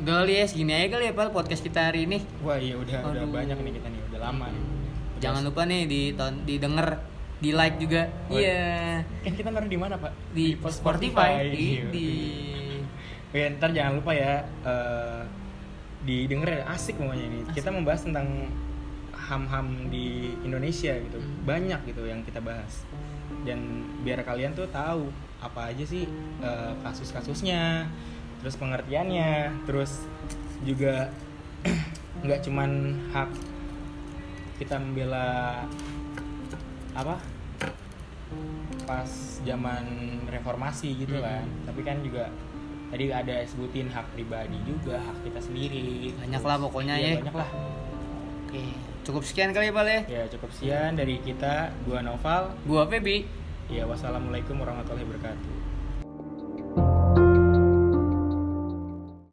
[0.05, 2.19] Udah kali ya segini aja kali ya Pal podcast kita hari ini.
[2.41, 3.33] Wah iya udah udah Aduh.
[3.33, 4.63] banyak nih kita nih udah lama nih.
[4.65, 6.01] Udah Jangan lupa nih di
[6.45, 6.89] didengar,
[7.41, 8.09] di like juga.
[8.29, 9.05] Oh, Iya.
[9.25, 10.13] kan kita naruh di mana pak?
[10.33, 11.49] Di, Spotify.
[11.53, 11.89] Iya.
[11.93, 12.07] Di,
[13.35, 15.23] Oke, ntar jangan lupa ya eh
[16.05, 17.39] didengar asik pokoknya ini.
[17.53, 18.29] Kita membahas tentang
[19.25, 21.17] ham-ham di Indonesia gitu.
[21.17, 21.45] Hmm.
[21.45, 22.85] Banyak gitu yang kita bahas.
[23.43, 23.61] Dan
[24.01, 25.09] biar kalian tuh tahu
[25.41, 26.05] apa aja sih
[26.41, 27.89] eh, kasus-kasusnya,
[28.39, 30.05] terus pengertiannya, terus
[30.63, 31.09] juga
[32.25, 32.71] nggak cuman
[33.11, 33.31] hak
[34.55, 35.61] kita membela
[36.95, 37.19] apa
[38.85, 39.11] pas
[39.43, 39.85] zaman
[40.27, 41.25] reformasi gitu Hmm.
[41.25, 42.31] kan tapi kan juga
[42.89, 47.15] tadi ada sebutin hak pribadi juga hak kita sendiri Banyak lah pokoknya Iya, ya.
[47.21, 47.49] banyak lah
[48.47, 48.63] Oke,
[49.05, 50.01] cukup sekian kali ya Pal ya.
[50.09, 53.29] ya cukup sekian dari kita dua novel Gua Febi.
[53.69, 55.64] ya wassalamualaikum warahmatullahi wabarakatuh